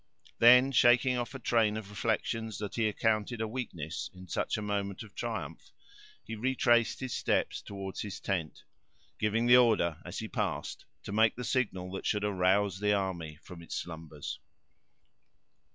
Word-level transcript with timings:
Then 0.39 0.71
shaking 0.71 1.15
off 1.15 1.35
a 1.35 1.37
train 1.37 1.77
of 1.77 1.87
reflections 1.91 2.57
that 2.57 2.73
he 2.73 2.87
accounted 2.87 3.39
a 3.39 3.47
weakness 3.47 4.09
in 4.15 4.27
such 4.27 4.57
a 4.57 4.61
moment 4.63 5.03
of 5.03 5.13
triumph, 5.13 5.71
he 6.23 6.33
retraced 6.35 7.01
his 7.01 7.13
steps 7.13 7.61
toward 7.61 7.99
his 7.99 8.19
tent, 8.19 8.63
giving 9.19 9.45
the 9.45 9.57
order 9.57 9.99
as 10.03 10.17
he 10.17 10.27
passed 10.27 10.85
to 11.03 11.11
make 11.11 11.35
the 11.35 11.43
signal 11.43 11.91
that 11.91 12.07
should 12.07 12.23
arouse 12.23 12.79
the 12.79 12.93
army 12.93 13.37
from 13.43 13.61
its 13.61 13.75
slumbers. 13.75 14.39